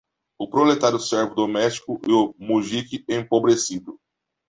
[0.39, 3.99] o proletário servo doméstico e o mujique empobrecido